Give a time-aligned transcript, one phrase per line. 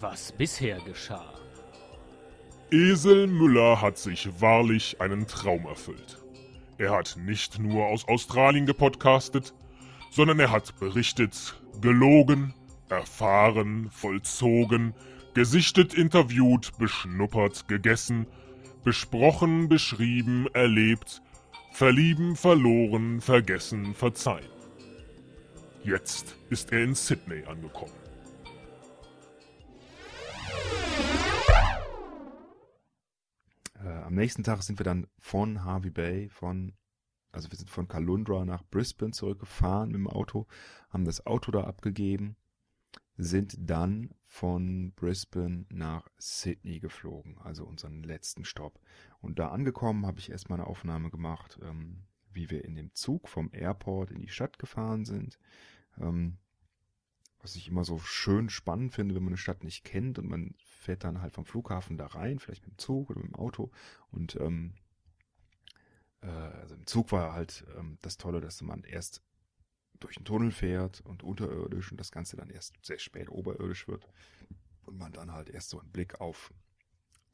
[0.00, 1.32] was bisher geschah.
[2.70, 6.18] Esel Müller hat sich wahrlich einen Traum erfüllt.
[6.76, 9.54] Er hat nicht nur aus Australien gepodcastet,
[10.10, 12.54] sondern er hat berichtet, gelogen,
[12.88, 14.94] erfahren, vollzogen,
[15.34, 18.26] gesichtet, interviewt, beschnuppert, gegessen,
[18.84, 21.22] besprochen, beschrieben, erlebt,
[21.72, 24.50] verlieben, verloren, vergessen, verzeihen.
[25.84, 28.07] Jetzt ist er in Sydney angekommen.
[33.82, 36.72] Äh, am nächsten Tag sind wir dann von Harvey Bay, von,
[37.32, 40.46] also wir sind von Caloundra nach Brisbane zurückgefahren mit dem Auto,
[40.90, 42.36] haben das Auto da abgegeben,
[43.16, 48.80] sind dann von Brisbane nach Sydney geflogen, also unseren letzten Stopp.
[49.20, 53.28] Und da angekommen habe ich erstmal eine Aufnahme gemacht, ähm, wie wir in dem Zug
[53.28, 55.38] vom Airport in die Stadt gefahren sind.
[55.98, 56.38] Ähm,
[57.40, 60.54] was ich immer so schön spannend finde, wenn man eine Stadt nicht kennt und man
[60.64, 63.70] fährt dann halt vom Flughafen da rein, vielleicht mit dem Zug oder mit dem Auto.
[64.10, 64.74] Und ähm,
[66.20, 69.22] äh, also im Zug war halt ähm, das Tolle, dass man erst
[70.00, 74.06] durch einen Tunnel fährt und unterirdisch und das Ganze dann erst sehr spät oberirdisch wird
[74.82, 76.52] und man dann halt erst so einen Blick auf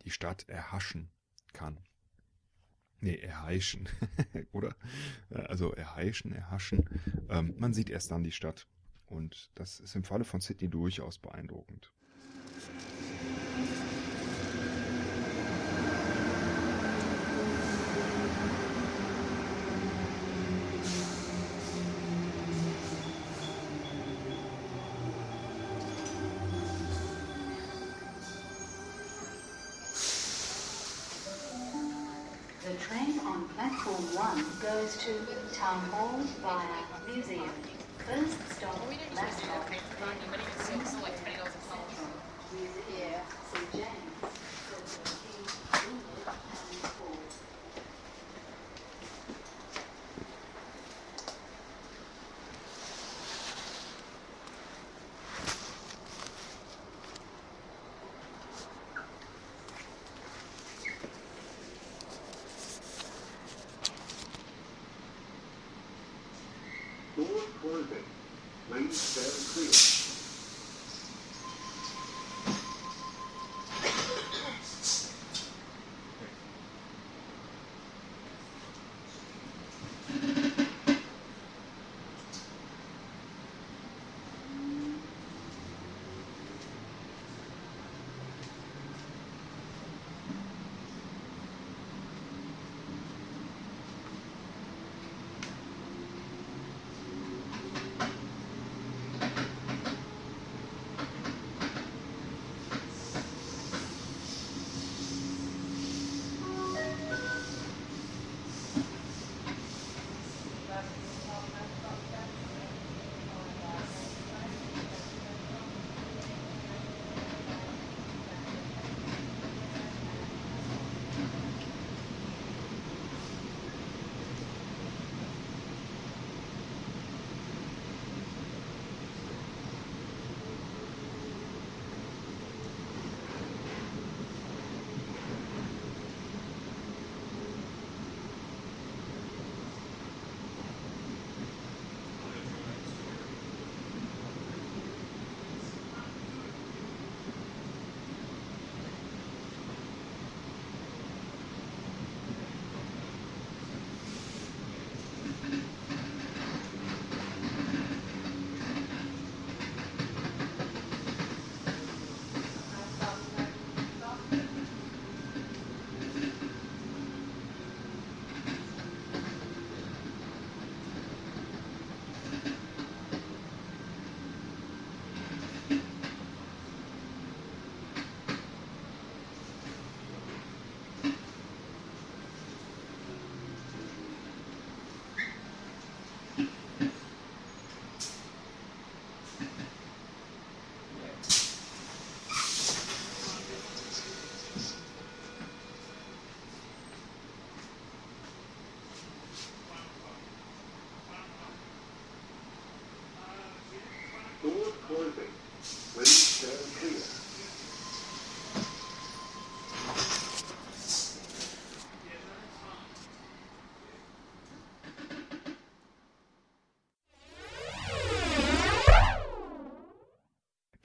[0.02, 1.10] die Stadt erhaschen
[1.52, 1.78] kann.
[3.00, 3.88] Nee, erheischen,
[4.52, 4.76] oder?
[5.28, 6.88] Also erheischen, erhaschen.
[7.28, 8.66] Ähm, man sieht erst dann die Stadt.
[9.14, 11.92] Und das ist im Falle von Sydney durchaus beeindruckend.
[33.54, 35.12] Platform 1 goes to
[35.54, 37.50] Town Hall via Museum.
[38.04, 38.33] First
[69.54, 69.93] clear.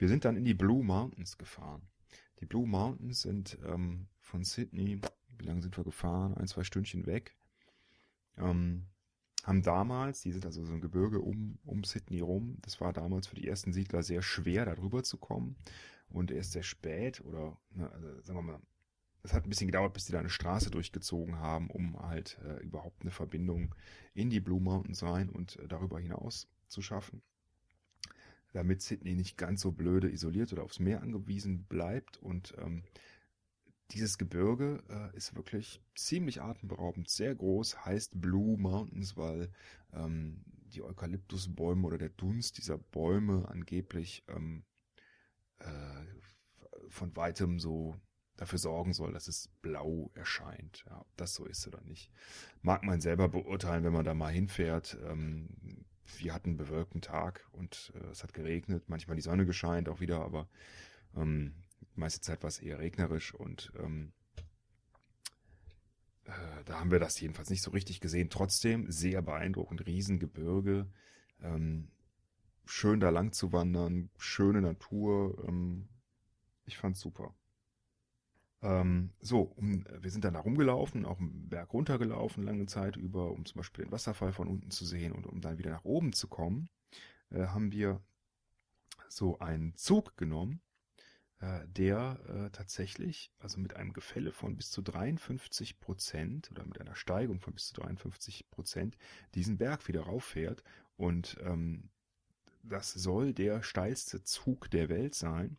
[0.00, 1.82] Wir sind dann in die Blue Mountains gefahren.
[2.40, 4.98] Die Blue Mountains sind ähm, von Sydney,
[5.36, 6.32] wie lange sind wir gefahren?
[6.38, 7.36] Ein, zwei Stündchen weg.
[8.38, 8.86] Ähm,
[9.44, 13.26] haben damals, die sind also so ein Gebirge um, um Sydney rum, das war damals
[13.26, 15.56] für die ersten Siedler sehr schwer, da drüber zu kommen.
[16.08, 18.60] Und erst sehr spät, oder ne, also sagen wir mal,
[19.22, 22.62] es hat ein bisschen gedauert, bis die da eine Straße durchgezogen haben, um halt äh,
[22.62, 23.74] überhaupt eine Verbindung
[24.14, 27.20] in die Blue Mountains rein und äh, darüber hinaus zu schaffen.
[28.52, 32.18] Damit Sydney nicht ganz so blöde isoliert oder aufs Meer angewiesen bleibt.
[32.18, 32.82] Und ähm,
[33.92, 39.50] dieses Gebirge äh, ist wirklich ziemlich atemberaubend, sehr groß, heißt Blue Mountains, weil
[39.92, 40.44] ähm,
[40.74, 44.64] die Eukalyptusbäume oder der Dunst dieser Bäume angeblich ähm,
[45.58, 45.66] äh,
[46.88, 47.96] von weitem so
[48.36, 50.84] dafür sorgen soll, dass es blau erscheint.
[50.88, 52.10] Ja, ob das so ist oder nicht,
[52.62, 54.98] mag man selber beurteilen, wenn man da mal hinfährt.
[55.04, 55.84] Ähm,
[56.18, 60.00] wir hatten einen bewölkten Tag und äh, es hat geregnet, manchmal die Sonne gescheint auch
[60.00, 60.48] wieder, aber
[61.16, 61.54] ähm,
[61.94, 64.12] meiste Zeit war es eher regnerisch und ähm,
[66.24, 68.30] äh, da haben wir das jedenfalls nicht so richtig gesehen.
[68.30, 70.86] Trotzdem sehr beeindruckend, Riesengebirge,
[71.42, 71.90] ähm,
[72.64, 75.44] schön da lang zu wandern, schöne Natur.
[75.46, 75.88] Ähm,
[76.64, 77.34] ich fand's super.
[78.62, 83.30] Ähm, so, um, wir sind dann da rumgelaufen, auch einen Berg runtergelaufen, lange Zeit über,
[83.30, 86.12] um zum Beispiel den Wasserfall von unten zu sehen und um dann wieder nach oben
[86.12, 86.68] zu kommen,
[87.30, 88.00] äh, haben wir
[89.08, 90.60] so einen Zug genommen,
[91.40, 96.80] äh, der äh, tatsächlich, also mit einem Gefälle von bis zu 53 Prozent oder mit
[96.80, 98.96] einer Steigung von bis zu 53 Prozent
[99.34, 100.62] diesen Berg wieder rauffährt
[100.96, 101.88] und ähm,
[102.62, 105.56] das soll der steilste Zug der Welt sein.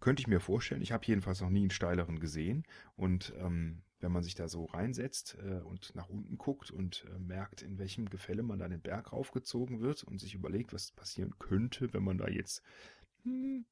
[0.00, 0.82] Könnte ich mir vorstellen.
[0.82, 2.64] Ich habe jedenfalls noch nie einen steileren gesehen.
[2.96, 7.18] Und ähm, wenn man sich da so reinsetzt äh, und nach unten guckt und äh,
[7.18, 11.38] merkt, in welchem Gefälle man da den Berg raufgezogen wird und sich überlegt, was passieren
[11.38, 12.62] könnte, wenn man da jetzt
[13.24, 13.64] hm,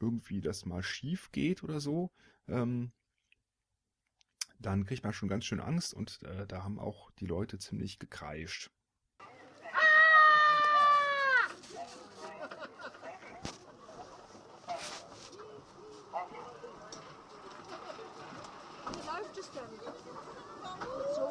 [0.00, 2.10] irgendwie das mal schief geht oder so,
[2.48, 2.92] ähm,
[4.58, 7.98] dann kriegt man schon ganz schön Angst und äh, da haben auch die Leute ziemlich
[7.98, 8.70] gekreischt.
[19.56, 20.14] Läuft es denn?
[21.14, 21.22] So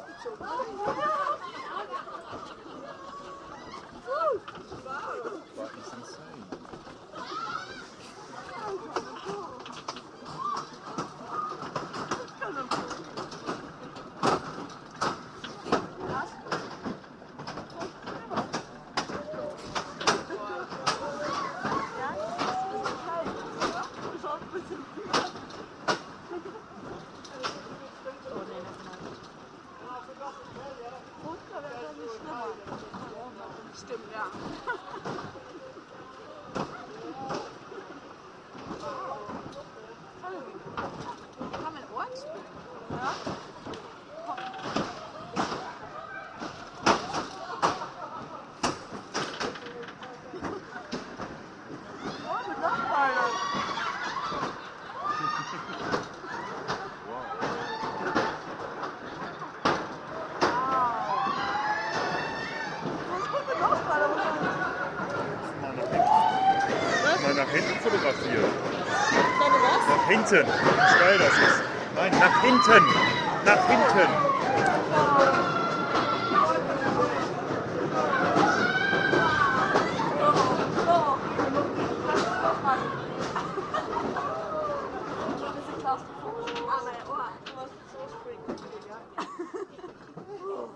[34.40, 34.80] gezogen.
[40.30, 41.64] Stimmt, ja.
[41.64, 42.26] Haben wir einen Ort?
[42.90, 43.14] Ja.
[52.28, 53.10] Oh, mit Nachbarn.
[63.08, 64.10] Das ist gut mit Nachbarn.
[67.22, 68.52] Mal nach hinten fotografieren.
[69.88, 70.46] Nach hinten.
[70.46, 71.62] Wie steil das ist.
[71.94, 72.84] Nein, nach hinten.
[73.44, 74.08] Nach hinten.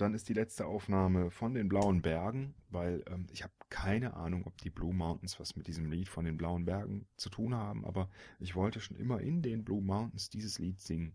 [0.00, 4.14] und dann ist die letzte Aufnahme von den Blauen Bergen, weil ähm, ich habe keine
[4.14, 7.54] Ahnung, ob die Blue Mountains was mit diesem Lied von den Blauen Bergen zu tun
[7.54, 11.12] haben, aber ich wollte schon immer in den Blue Mountains dieses Lied singen.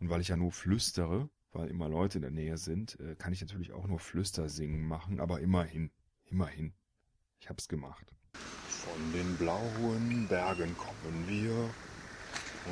[0.00, 3.32] Und weil ich ja nur flüstere, weil immer Leute in der Nähe sind, äh, kann
[3.32, 5.92] ich natürlich auch nur Flüstersingen machen, aber immerhin,
[6.24, 6.74] immerhin.
[7.38, 8.16] Ich hab's gemacht.
[8.32, 11.70] Von den blauen Bergen kommen wir.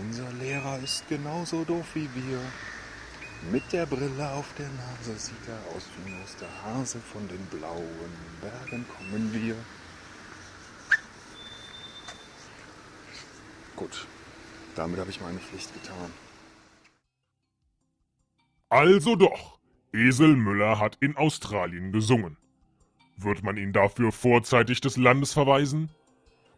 [0.02, 2.40] Unser Lehrer ist genauso doof wie wir.
[3.50, 6.98] Mit der Brille auf der Nase sieht er aus wie ein Osterhase.
[6.98, 7.84] Von den blauen
[8.40, 9.54] Bergen kommen wir.
[13.76, 14.06] Gut,
[14.76, 16.10] damit habe ich meine Pflicht getan.
[18.68, 19.58] Also doch,
[19.92, 22.36] Esel Müller hat in Australien gesungen.
[23.16, 25.90] Wird man ihn dafür vorzeitig des Landes verweisen?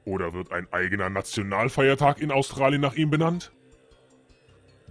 [0.05, 3.53] Oder wird ein eigener Nationalfeiertag in Australien nach ihm benannt?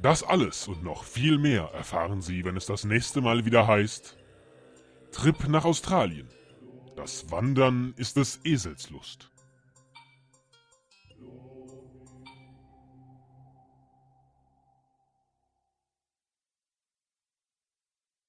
[0.05, 4.15] Das alles und noch viel mehr erfahren Sie, wenn es das nächste Mal wieder heißt
[5.11, 6.29] Trip nach Australien.
[6.95, 9.31] Das Wandern ist des Esels Lust.